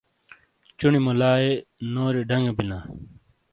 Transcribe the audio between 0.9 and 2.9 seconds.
مُولایئے نوری ڈَنگے بِیلاں۔